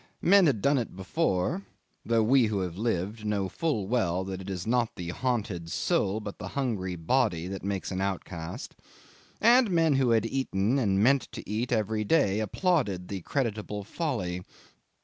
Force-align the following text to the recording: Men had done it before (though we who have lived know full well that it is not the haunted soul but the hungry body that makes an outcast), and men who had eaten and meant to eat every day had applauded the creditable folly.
Men 0.23 0.47
had 0.47 0.63
done 0.63 0.79
it 0.79 0.95
before 0.95 1.61
(though 2.03 2.23
we 2.23 2.47
who 2.47 2.61
have 2.61 2.75
lived 2.75 3.23
know 3.23 3.47
full 3.47 3.87
well 3.87 4.23
that 4.23 4.41
it 4.41 4.49
is 4.49 4.65
not 4.65 4.95
the 4.95 5.09
haunted 5.09 5.69
soul 5.69 6.19
but 6.19 6.39
the 6.39 6.47
hungry 6.57 6.95
body 6.95 7.47
that 7.47 7.63
makes 7.63 7.91
an 7.91 8.01
outcast), 8.01 8.75
and 9.39 9.69
men 9.69 9.93
who 9.97 10.09
had 10.09 10.25
eaten 10.25 10.79
and 10.79 11.03
meant 11.03 11.31
to 11.33 11.47
eat 11.47 11.71
every 11.71 12.03
day 12.03 12.37
had 12.37 12.45
applauded 12.45 13.09
the 13.09 13.21
creditable 13.21 13.83
folly. 13.83 14.43